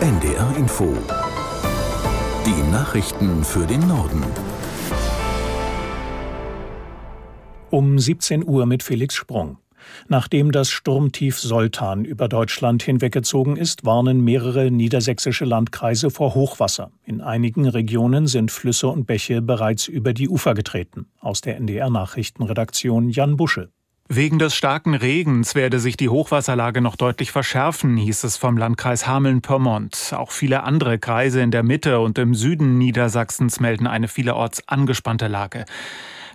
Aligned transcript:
NDR 0.00 0.56
Info. 0.56 0.96
Die 2.46 2.72
Nachrichten 2.72 3.44
für 3.44 3.66
den 3.66 3.86
Norden. 3.86 4.24
Um 7.68 7.98
17 7.98 8.48
Uhr 8.48 8.64
mit 8.64 8.82
Felix 8.82 9.14
Sprung. 9.14 9.58
Nachdem 10.08 10.52
das 10.52 10.70
Sturmtief 10.70 11.38
Soltan 11.38 12.06
über 12.06 12.28
Deutschland 12.28 12.82
hinweggezogen 12.82 13.58
ist, 13.58 13.84
warnen 13.84 14.24
mehrere 14.24 14.70
niedersächsische 14.70 15.44
Landkreise 15.44 16.08
vor 16.08 16.34
Hochwasser. 16.34 16.92
In 17.04 17.20
einigen 17.20 17.68
Regionen 17.68 18.26
sind 18.26 18.50
Flüsse 18.50 18.88
und 18.88 19.04
Bäche 19.04 19.42
bereits 19.42 19.86
über 19.86 20.14
die 20.14 20.30
Ufer 20.30 20.54
getreten. 20.54 21.08
Aus 21.18 21.42
der 21.42 21.58
NDR 21.58 21.90
Nachrichtenredaktion 21.90 23.10
Jan 23.10 23.36
Busche. 23.36 23.68
Wegen 24.12 24.40
des 24.40 24.56
starken 24.56 24.94
Regens 24.94 25.54
werde 25.54 25.78
sich 25.78 25.96
die 25.96 26.08
Hochwasserlage 26.08 26.80
noch 26.80 26.96
deutlich 26.96 27.30
verschärfen, 27.30 27.96
hieß 27.96 28.24
es 28.24 28.36
vom 28.36 28.56
Landkreis 28.56 29.06
Hameln-Pyrmont. 29.06 30.14
Auch 30.16 30.32
viele 30.32 30.64
andere 30.64 30.98
Kreise 30.98 31.40
in 31.42 31.52
der 31.52 31.62
Mitte 31.62 32.00
und 32.00 32.18
im 32.18 32.34
Süden 32.34 32.76
Niedersachsens 32.76 33.60
melden 33.60 33.86
eine 33.86 34.08
vielerorts 34.08 34.66
angespannte 34.66 35.28
Lage. 35.28 35.64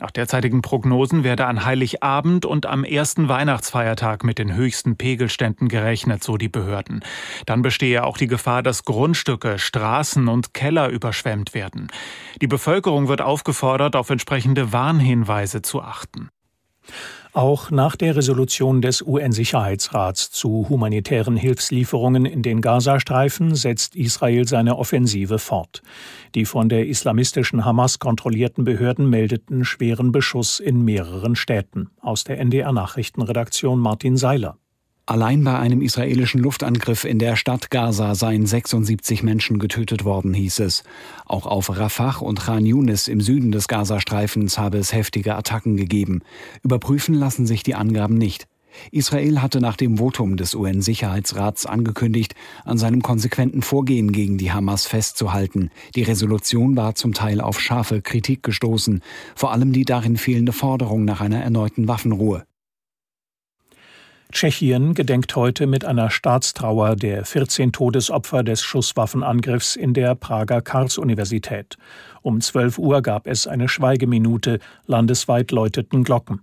Nach 0.00 0.10
derzeitigen 0.10 0.62
Prognosen 0.62 1.22
werde 1.22 1.46
an 1.46 1.64
Heiligabend 1.64 2.44
und 2.44 2.66
am 2.66 2.82
ersten 2.82 3.28
Weihnachtsfeiertag 3.28 4.24
mit 4.24 4.40
den 4.40 4.52
höchsten 4.52 4.96
Pegelständen 4.96 5.68
gerechnet, 5.68 6.24
so 6.24 6.36
die 6.36 6.48
Behörden. 6.48 7.04
Dann 7.46 7.62
bestehe 7.62 8.02
auch 8.02 8.18
die 8.18 8.26
Gefahr, 8.26 8.64
dass 8.64 8.84
Grundstücke, 8.84 9.60
Straßen 9.60 10.26
und 10.26 10.54
Keller 10.54 10.88
überschwemmt 10.88 11.54
werden. 11.54 11.86
Die 12.40 12.48
Bevölkerung 12.48 13.06
wird 13.06 13.22
aufgefordert, 13.22 13.94
auf 13.94 14.10
entsprechende 14.10 14.72
Warnhinweise 14.72 15.62
zu 15.62 15.80
achten. 15.80 16.30
Auch 17.32 17.70
nach 17.70 17.94
der 17.94 18.16
Resolution 18.16 18.82
des 18.82 19.02
UN-Sicherheitsrats 19.02 20.32
zu 20.32 20.66
humanitären 20.68 21.36
Hilfslieferungen 21.36 22.26
in 22.26 22.42
den 22.42 22.60
Gazastreifen 22.60 23.54
setzt 23.54 23.94
Israel 23.94 24.48
seine 24.48 24.76
Offensive 24.76 25.38
fort. 25.38 25.80
Die 26.34 26.44
von 26.44 26.68
der 26.68 26.88
islamistischen 26.88 27.64
Hamas 27.64 28.00
kontrollierten 28.00 28.64
Behörden 28.64 29.08
meldeten 29.08 29.64
schweren 29.64 30.10
Beschuss 30.10 30.58
in 30.58 30.84
mehreren 30.84 31.36
Städten. 31.36 31.90
Aus 32.00 32.24
der 32.24 32.40
NDR 32.40 32.72
Nachrichtenredaktion 32.72 33.78
Martin 33.78 34.16
Seiler. 34.16 34.56
Allein 35.10 35.42
bei 35.42 35.58
einem 35.58 35.82
israelischen 35.82 36.40
Luftangriff 36.40 37.04
in 37.04 37.18
der 37.18 37.34
Stadt 37.34 37.72
Gaza 37.72 38.14
seien 38.14 38.46
76 38.46 39.24
Menschen 39.24 39.58
getötet 39.58 40.04
worden, 40.04 40.32
hieß 40.32 40.60
es. 40.60 40.84
Auch 41.26 41.46
auf 41.46 41.76
Rafah 41.76 42.18
und 42.20 42.38
Khan 42.38 42.64
Yunis 42.64 43.08
im 43.08 43.20
Süden 43.20 43.50
des 43.50 43.66
Gazastreifens 43.66 44.56
habe 44.56 44.78
es 44.78 44.92
heftige 44.92 45.34
Attacken 45.34 45.76
gegeben. 45.76 46.20
Überprüfen 46.62 47.16
lassen 47.16 47.44
sich 47.44 47.64
die 47.64 47.74
Angaben 47.74 48.18
nicht. 48.18 48.46
Israel 48.92 49.42
hatte 49.42 49.60
nach 49.60 49.76
dem 49.76 49.98
Votum 49.98 50.36
des 50.36 50.54
UN-Sicherheitsrats 50.54 51.66
angekündigt, 51.66 52.36
an 52.64 52.78
seinem 52.78 53.02
konsequenten 53.02 53.62
Vorgehen 53.62 54.12
gegen 54.12 54.38
die 54.38 54.52
Hamas 54.52 54.86
festzuhalten. 54.86 55.72
Die 55.96 56.04
Resolution 56.04 56.76
war 56.76 56.94
zum 56.94 57.14
Teil 57.14 57.40
auf 57.40 57.60
scharfe 57.60 58.00
Kritik 58.00 58.44
gestoßen, 58.44 59.02
vor 59.34 59.50
allem 59.50 59.72
die 59.72 59.84
darin 59.84 60.16
fehlende 60.16 60.52
Forderung 60.52 61.04
nach 61.04 61.20
einer 61.20 61.42
erneuten 61.42 61.88
Waffenruhe. 61.88 62.44
Tschechien 64.32 64.94
gedenkt 64.94 65.34
heute 65.34 65.66
mit 65.66 65.84
einer 65.84 66.08
Staatstrauer 66.08 66.94
der 66.94 67.24
14 67.24 67.72
Todesopfer 67.72 68.42
des 68.44 68.62
Schusswaffenangriffs 68.62 69.74
in 69.74 69.92
der 69.92 70.14
Prager 70.14 70.62
Karls-Universität. 70.62 71.76
Um 72.22 72.40
12 72.40 72.78
Uhr 72.78 73.02
gab 73.02 73.26
es 73.26 73.46
eine 73.46 73.68
Schweigeminute, 73.68 74.60
landesweit 74.86 75.50
läuteten 75.50 76.04
Glocken. 76.04 76.42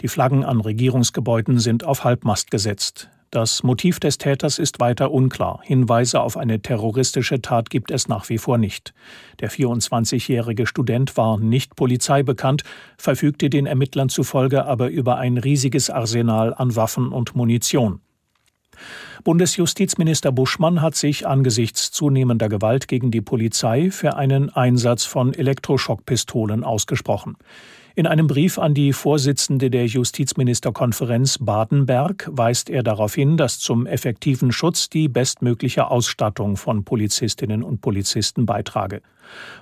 Die 0.00 0.08
Flaggen 0.08 0.44
an 0.44 0.60
Regierungsgebäuden 0.60 1.58
sind 1.58 1.84
auf 1.84 2.04
Halbmast 2.04 2.50
gesetzt. 2.52 3.10
Das 3.34 3.64
Motiv 3.64 3.98
des 3.98 4.18
Täters 4.18 4.60
ist 4.60 4.78
weiter 4.78 5.10
unklar. 5.10 5.58
Hinweise 5.64 6.20
auf 6.20 6.36
eine 6.36 6.62
terroristische 6.62 7.42
Tat 7.42 7.68
gibt 7.68 7.90
es 7.90 8.06
nach 8.06 8.28
wie 8.28 8.38
vor 8.38 8.58
nicht. 8.58 8.94
Der 9.40 9.50
24-jährige 9.50 10.68
Student 10.68 11.16
war 11.16 11.40
nicht 11.40 11.74
polizeibekannt, 11.74 12.62
verfügte 12.96 13.50
den 13.50 13.66
Ermittlern 13.66 14.08
zufolge 14.08 14.66
aber 14.66 14.88
über 14.88 15.16
ein 15.18 15.36
riesiges 15.36 15.90
Arsenal 15.90 16.54
an 16.54 16.76
Waffen 16.76 17.08
und 17.08 17.34
Munition. 17.34 17.98
Bundesjustizminister 19.24 20.30
Buschmann 20.30 20.80
hat 20.80 20.94
sich 20.94 21.26
angesichts 21.26 21.90
zunehmender 21.90 22.48
Gewalt 22.48 22.86
gegen 22.86 23.10
die 23.10 23.20
Polizei 23.20 23.90
für 23.90 24.14
einen 24.14 24.50
Einsatz 24.50 25.06
von 25.06 25.34
Elektroschockpistolen 25.34 26.62
ausgesprochen. 26.62 27.36
In 27.96 28.08
einem 28.08 28.26
Brief 28.26 28.58
an 28.58 28.74
die 28.74 28.92
Vorsitzende 28.92 29.70
der 29.70 29.86
Justizministerkonferenz 29.86 31.38
Badenberg 31.38 32.28
weist 32.28 32.68
er 32.68 32.82
darauf 32.82 33.14
hin, 33.14 33.36
dass 33.36 33.60
zum 33.60 33.86
effektiven 33.86 34.50
Schutz 34.50 34.90
die 34.90 35.06
bestmögliche 35.06 35.88
Ausstattung 35.88 36.56
von 36.56 36.82
Polizistinnen 36.82 37.62
und 37.62 37.80
Polizisten 37.80 38.46
beitrage. 38.46 39.00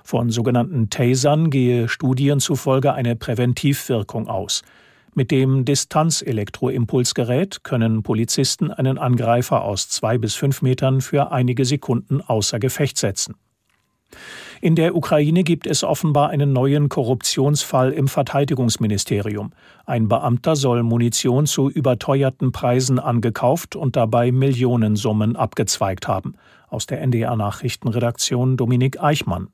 Von 0.03 0.31
sogenannten 0.31 0.89
Tasern 0.89 1.51
gehe 1.51 1.87
Studien 1.87 2.39
zufolge 2.39 2.95
eine 2.95 3.15
Präventivwirkung 3.15 4.27
aus. 4.27 4.63
Mit 5.13 5.29
dem 5.29 5.63
Distanzelektroimpulsgerät 5.63 7.63
können 7.63 8.01
Polizisten 8.01 8.71
einen 8.71 8.97
Angreifer 8.97 9.63
aus 9.63 9.89
zwei 9.89 10.17
bis 10.17 10.33
fünf 10.33 10.63
Metern 10.63 11.01
für 11.01 11.31
einige 11.31 11.65
Sekunden 11.65 12.19
außer 12.19 12.57
Gefecht 12.57 12.97
setzen. 12.97 13.35
In 14.63 14.75
der 14.77 14.95
Ukraine 14.95 15.43
gibt 15.43 15.67
es 15.67 15.83
offenbar 15.83 16.29
einen 16.29 16.53
neuen 16.53 16.87
Korruptionsfall 16.87 17.91
im 17.91 18.07
Verteidigungsministerium. 18.07 19.51
Ein 19.85 20.07
Beamter 20.07 20.55
soll 20.55 20.83
Munition 20.83 21.47
zu 21.47 21.69
überteuerten 21.69 22.53
Preisen 22.53 22.97
angekauft 22.97 23.75
und 23.75 23.97
dabei 23.97 24.31
Millionensummen 24.31 25.35
abgezweigt 25.35 26.07
haben. 26.07 26.35
Aus 26.69 26.85
der 26.85 27.01
NDR 27.01 27.35
Nachrichtenredaktion 27.35 28.55
Dominik 28.55 29.03
Eichmann. 29.03 29.49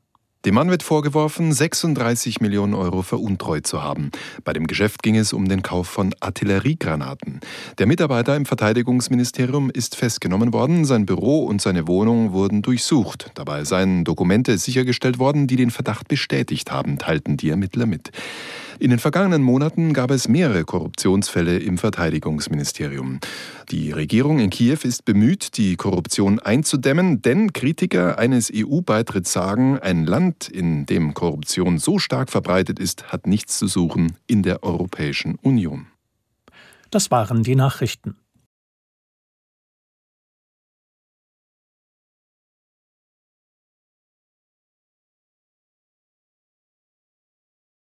Dem 0.45 0.55
Mann 0.55 0.69
wird 0.69 0.83
vorgeworfen, 0.83 1.51
36 1.51 2.39
Millionen 2.39 2.73
Euro 2.73 3.01
veruntreut 3.01 3.67
zu 3.67 3.83
haben. 3.83 4.09
Bei 4.45 4.53
dem 4.53 4.67
Geschäft 4.67 5.03
ging 5.03 5.17
es 5.17 5.33
um 5.33 5.49
den 5.49 5.63
Kauf 5.63 5.89
von 5.89 6.15
Artilleriegranaten. 6.21 7.41
Der 7.77 7.87
Mitarbeiter 7.87 8.37
im 8.37 8.45
Verteidigungsministerium 8.45 9.69
ist 9.69 9.97
festgenommen 9.97 10.53
worden, 10.53 10.85
sein 10.85 11.05
Büro 11.05 11.43
und 11.43 11.61
seine 11.61 11.89
Wohnung 11.89 12.31
wurden 12.31 12.61
durchsucht. 12.61 13.31
Dabei 13.33 13.65
seien 13.65 14.05
Dokumente 14.05 14.57
sichergestellt 14.57 15.19
worden, 15.19 15.47
die 15.47 15.57
den 15.57 15.71
Verdacht 15.71 16.07
bestätigt 16.07 16.71
haben, 16.71 16.97
teilten 16.97 17.35
die 17.35 17.49
Ermittler 17.49 17.85
mit. 17.85 18.11
In 18.81 18.91
den 18.91 18.99
vergangenen 18.99 19.43
Monaten 19.43 19.91
gab 19.91 20.09
es 20.09 20.29
mehrere 20.29 20.63
Korruptionsfälle 20.63 21.59
im 21.59 21.77
Verteidigungsministerium. 21.77 23.19
Die 23.71 23.91
Regierung 23.91 24.39
in 24.39 24.49
Kiew 24.49 24.79
ist 24.83 25.03
bemüht, 25.03 25.57
die 25.57 25.75
Korruption 25.75 26.39
einzudämmen, 26.39 27.21
denn 27.21 27.51
Kritiker 27.51 28.17
eines 28.17 28.49
EU-Beitritts 28.55 29.33
sagen, 29.33 29.79
ein 29.79 30.05
Land, 30.05 30.47
in 30.47 30.85
dem 30.85 31.13
Korruption 31.13 31.77
so 31.77 31.99
stark 31.99 32.29
verbreitet 32.29 32.79
ist, 32.79 33.11
hat 33.11 33.27
nichts 33.27 33.59
zu 33.59 33.67
suchen 33.67 34.15
in 34.27 34.43
der 34.43 34.63
Europäischen 34.63 35.35
Union. 35.35 35.87
Das 36.89 37.11
waren 37.11 37.43
die 37.43 37.57
Nachrichten. 37.57 38.15